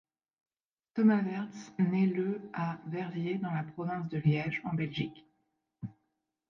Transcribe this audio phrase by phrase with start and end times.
[0.95, 5.27] Thomas Wertz naît le à Verviers, dans la province de Liège en Belgique.